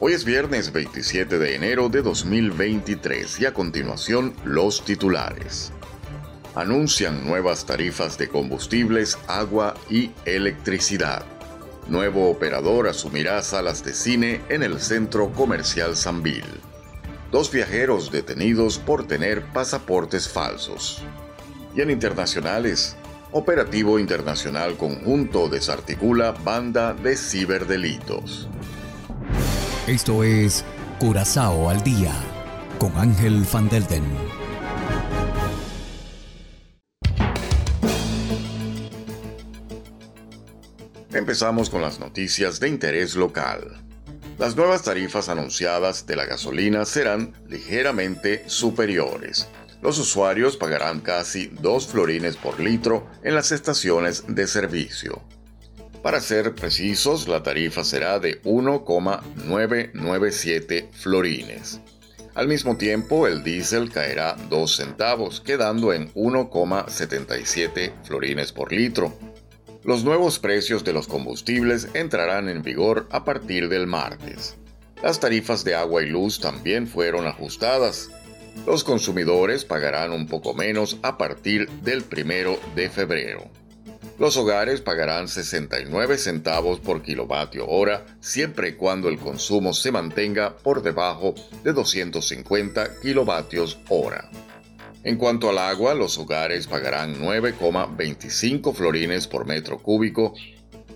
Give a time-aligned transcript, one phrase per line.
[0.00, 5.72] Hoy es viernes 27 de enero de 2023 y a continuación los titulares.
[6.54, 11.24] Anuncian nuevas tarifas de combustibles, agua y electricidad.
[11.88, 16.44] Nuevo operador asumirá salas de cine en el centro comercial Sanvil.
[17.32, 21.02] Dos viajeros detenidos por tener pasaportes falsos.
[21.74, 22.96] Y en internacionales,
[23.32, 28.48] Operativo Internacional Conjunto desarticula banda de ciberdelitos.
[29.88, 30.66] Esto es
[30.98, 32.12] Curazao al día
[32.78, 34.04] con Ángel Van Delden.
[41.10, 43.82] Empezamos con las noticias de interés local.
[44.36, 49.48] Las nuevas tarifas anunciadas de la gasolina serán ligeramente superiores.
[49.80, 55.22] Los usuarios pagarán casi 2 florines por litro en las estaciones de servicio.
[56.02, 61.80] Para ser precisos, la tarifa será de 1,997 florines.
[62.34, 69.12] Al mismo tiempo, el diésel caerá 2 centavos, quedando en 1,77 florines por litro.
[69.82, 74.56] Los nuevos precios de los combustibles entrarán en vigor a partir del martes.
[75.02, 78.10] Las tarifas de agua y luz también fueron ajustadas.
[78.66, 83.50] Los consumidores pagarán un poco menos a partir del primero de febrero.
[84.18, 90.56] Los hogares pagarán 69 centavos por kilovatio hora siempre y cuando el consumo se mantenga
[90.56, 94.28] por debajo de 250 kilovatios hora.
[95.04, 100.34] En cuanto al agua, los hogares pagarán 9,25 florines por metro cúbico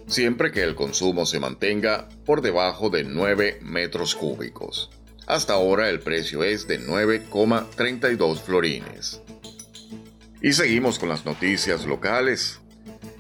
[0.07, 4.91] siempre que el consumo se mantenga por debajo de 9 metros cúbicos.
[5.27, 9.23] Hasta ahora el precio es de 9,32 florines.
[10.43, 12.61] Y seguimos con las noticias locales.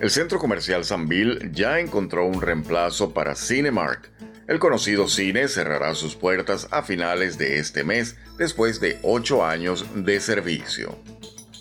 [0.02, 4.10] El centro comercial Sanville ya encontró un reemplazo para Cinemark.
[4.48, 9.86] El conocido cine cerrará sus puertas a finales de este mes después de ocho años
[9.94, 10.98] de servicio.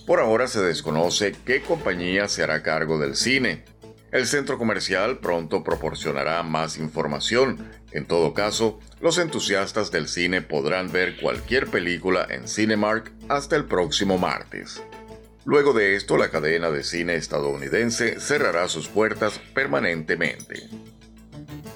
[0.08, 3.64] Por ahora se desconoce qué compañía se hará cargo del cine.
[4.12, 7.70] El centro comercial pronto proporcionará más información.
[7.92, 13.66] En todo caso, los entusiastas del cine podrán ver cualquier película en Cinemark hasta el
[13.66, 14.82] próximo martes.
[15.44, 20.70] Luego de esto, la cadena de cine estadounidense cerrará sus puertas permanentemente.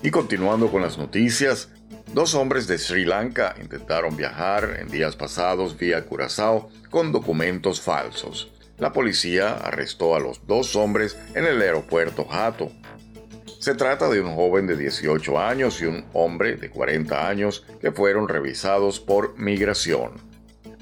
[0.03, 1.69] Y continuando con las noticias,
[2.13, 8.51] dos hombres de Sri Lanka intentaron viajar en días pasados vía Curazao con documentos falsos.
[8.77, 12.71] La policía arrestó a los dos hombres en el aeropuerto Hato.
[13.59, 17.91] Se trata de un joven de 18 años y un hombre de 40 años que
[17.91, 20.34] fueron revisados por migración.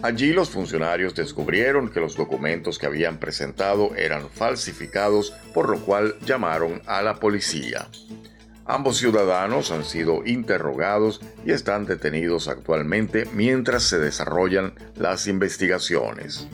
[0.03, 6.15] Allí los funcionarios descubrieron que los documentos que habían presentado eran falsificados, por lo cual
[6.25, 7.87] llamaron a la policía.
[8.65, 16.49] Ambos ciudadanos han sido interrogados y están detenidos actualmente mientras se desarrollan las investigaciones.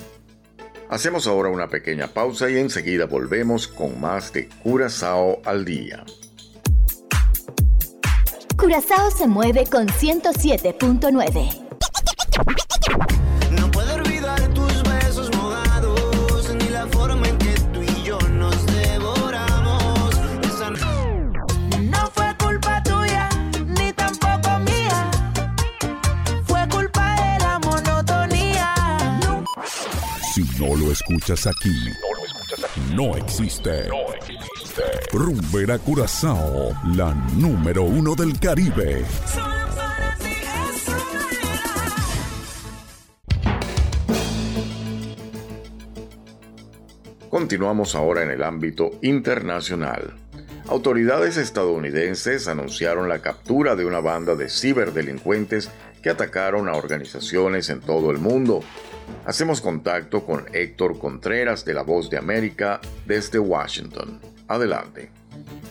[0.88, 6.06] Hacemos ahora una pequeña pausa y enseguida volvemos con más de Curazao al día.
[8.56, 11.79] Curazao se mueve con 107.9.
[30.92, 31.70] escuchas aquí,
[32.94, 33.88] no existe.
[33.88, 34.84] No existe.
[35.12, 39.06] Rumbera Curazao, la número uno del Caribe.
[47.30, 50.16] Continuamos ahora en el ámbito internacional.
[50.68, 55.70] Autoridades estadounidenses anunciaron la captura de una banda de ciberdelincuentes
[56.02, 58.62] que atacaron a organizaciones en todo el mundo,
[59.26, 64.20] Hacemos contacto con Héctor Contreras de La Voz de América desde Washington.
[64.48, 65.12] Adelante.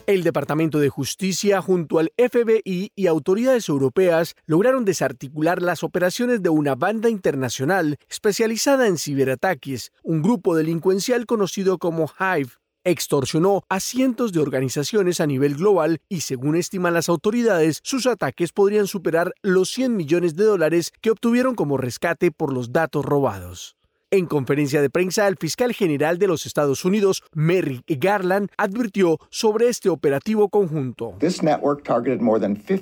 [0.06, 6.48] El Departamento de Justicia junto al FBI y autoridades europeas lograron desarticular las operaciones de
[6.48, 12.52] una banda internacional especializada en ciberataques, un grupo delincuencial conocido como Hive
[12.90, 18.52] extorsionó a cientos de organizaciones a nivel global y según estiman las autoridades, sus ataques
[18.52, 23.77] podrían superar los 100 millones de dólares que obtuvieron como rescate por los datos robados.
[24.10, 29.68] En conferencia de prensa, el fiscal general de los Estados Unidos, Merrick Garland, advirtió sobre
[29.68, 31.18] este operativo conjunto.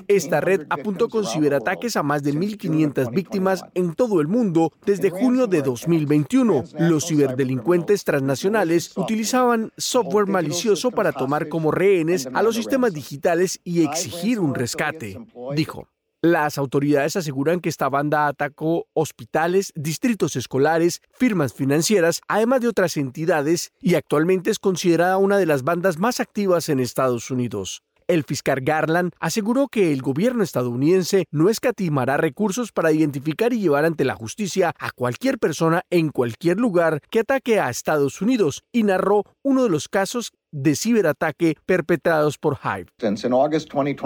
[0.06, 5.10] Esta red apuntó con ciberataques a más de 1.500 víctimas en todo el mundo desde
[5.10, 6.62] junio de 2021.
[6.78, 13.82] Los ciberdelincuentes transnacionales utilizaban software malicioso para tomar como rehenes a los sistemas digitales y
[13.82, 15.18] exigir un rescate,
[15.56, 15.88] dijo.
[16.22, 22.96] Las autoridades aseguran que esta banda atacó hospitales, distritos escolares, firmas financieras, además de otras
[22.96, 27.82] entidades, y actualmente es considerada una de las bandas más activas en Estados Unidos.
[28.08, 33.84] El fiscal Garland aseguró que el gobierno estadounidense no escatimará recursos para identificar y llevar
[33.84, 38.84] ante la justicia a cualquier persona en cualquier lugar que ataque a Estados Unidos y
[38.84, 42.86] narró uno de los casos de ciberataque perpetrados por Hive.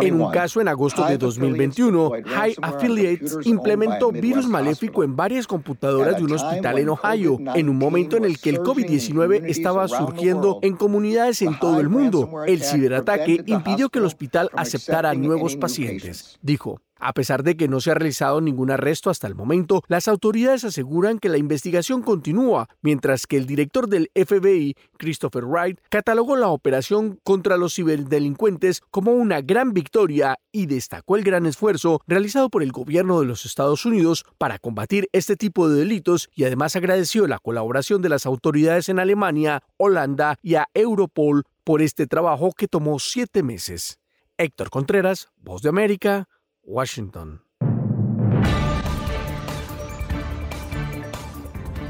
[0.00, 6.16] En un caso en agosto de 2021, Hive Affiliates implementó virus maléfico en varias computadoras
[6.16, 10.58] de un hospital en Ohio, en un momento en el que el COVID-19 estaba surgiendo
[10.62, 12.28] en comunidades en todo el mundo.
[12.46, 16.80] El ciberataque impidió que el hospital aceptara nuevos pacientes, dijo.
[17.00, 20.64] A pesar de que no se ha realizado ningún arresto hasta el momento, las autoridades
[20.64, 26.48] aseguran que la investigación continúa, mientras que el director del FBI, Christopher Wright, catalogó la
[26.48, 32.62] operación contra los ciberdelincuentes como una gran victoria y destacó el gran esfuerzo realizado por
[32.62, 37.26] el gobierno de los Estados Unidos para combatir este tipo de delitos y además agradeció
[37.26, 42.68] la colaboración de las autoridades en Alemania, Holanda y a Europol por este trabajo que
[42.68, 43.98] tomó siete meses.
[44.36, 46.28] Héctor Contreras, Voz de América,
[46.62, 47.42] Washington.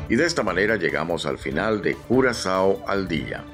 [0.09, 3.45] Y de esta manera llegamos al final de Curazao al día.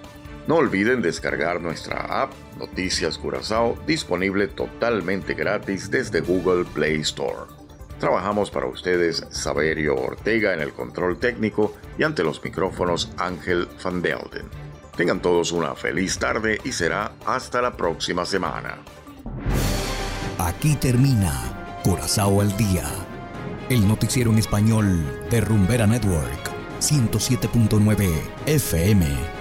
[0.47, 7.51] No olviden descargar nuestra app Noticias Curazao disponible totalmente gratis desde Google Play Store.
[7.99, 14.01] Trabajamos para ustedes Saberio Ortega en el control técnico y ante los micrófonos Ángel Van
[14.01, 14.47] Delden.
[14.97, 18.79] Tengan todos una feliz tarde y será hasta la próxima semana.
[20.39, 21.33] Aquí termina
[21.83, 22.85] Corazao al Día,
[23.71, 28.11] el noticiero en español de Rumbera Network, 107.9
[28.45, 29.36] FM.